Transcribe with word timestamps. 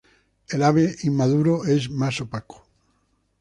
El 0.47 0.63
ave 0.63 0.95
inmaduro 1.03 1.63
es 1.65 1.91
más 1.91 2.21
opaco. 2.21 2.65